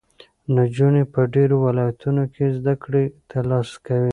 نجونې 0.55 1.03
په 1.13 1.21
ډېرو 1.33 1.55
ولایتونو 1.65 2.23
کې 2.33 2.45
زده 2.57 2.73
کړې 2.83 3.03
ترلاسه 3.31 3.75
کوي. 3.85 4.09